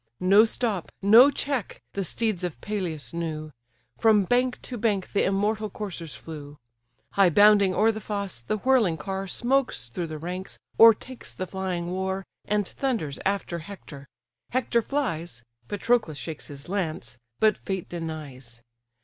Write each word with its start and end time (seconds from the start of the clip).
No 0.19 0.45
stop, 0.45 0.91
no 1.03 1.29
check, 1.29 1.83
the 1.93 2.03
steeds 2.03 2.43
of 2.43 2.59
Peleus 2.59 3.13
knew: 3.13 3.51
From 3.99 4.23
bank 4.23 4.59
to 4.63 4.75
bank 4.75 5.11
the 5.11 5.25
immortal 5.25 5.69
coursers 5.69 6.15
flew. 6.15 6.57
High 7.11 7.29
bounding 7.29 7.75
o'er 7.75 7.91
the 7.91 8.01
fosse, 8.01 8.41
the 8.41 8.57
whirling 8.57 8.97
car 8.97 9.27
Smokes 9.27 9.89
through 9.89 10.07
the 10.07 10.17
ranks, 10.17 10.57
o'ertakes 10.79 11.35
the 11.35 11.45
flying 11.45 11.91
war, 11.91 12.25
And 12.45 12.67
thunders 12.67 13.19
after 13.27 13.59
Hector; 13.59 14.07
Hector 14.49 14.81
flies, 14.81 15.43
Patroclus 15.67 16.17
shakes 16.17 16.47
his 16.47 16.67
lance; 16.67 17.19
but 17.39 17.59
fate 17.59 17.87
denies. 17.87 18.63